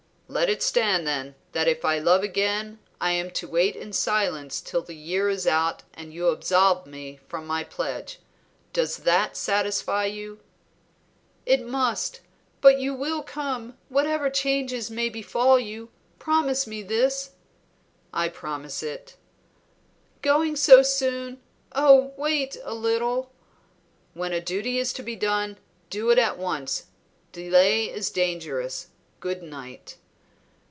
"Let 0.33 0.49
it 0.49 0.63
stand, 0.63 1.05
then, 1.05 1.35
that 1.51 1.67
if 1.67 1.83
I 1.83 1.99
love 1.99 2.23
again 2.23 2.79
I 3.01 3.11
am 3.11 3.31
to 3.31 3.49
wait 3.49 3.75
in 3.75 3.91
silence 3.91 4.61
till 4.61 4.81
the 4.81 4.95
year 4.95 5.27
is 5.27 5.45
out 5.45 5.83
and 5.93 6.13
you 6.13 6.29
absolve 6.29 6.87
me 6.87 7.19
from 7.27 7.45
my 7.45 7.65
pledge. 7.65 8.17
Does 8.71 8.95
that 8.99 9.35
satisfy 9.35 10.05
you?" 10.05 10.39
"It 11.45 11.65
must. 11.67 12.21
But 12.61 12.79
you 12.79 12.93
will 12.93 13.23
come, 13.23 13.77
whatever 13.89 14.29
changes 14.29 14.89
may 14.89 15.09
befall 15.09 15.59
you? 15.59 15.89
Promise 16.17 16.65
me 16.65 16.81
this." 16.81 17.31
"I 18.13 18.29
promise 18.29 18.81
it." 18.81 19.17
"Going 20.21 20.55
so 20.55 20.81
soon? 20.81 21.41
Oh, 21.73 22.13
wait 22.15 22.55
a 22.63 22.73
little!" 22.73 23.33
"When 24.13 24.31
a 24.31 24.39
duty 24.39 24.79
is 24.79 24.93
to 24.93 25.03
be 25.03 25.17
done, 25.17 25.57
do 25.89 26.09
it 26.09 26.17
at 26.17 26.37
once; 26.37 26.85
delay 27.33 27.87
is 27.89 28.09
dangerous. 28.09 28.87
Good 29.19 29.43
night." 29.43 29.97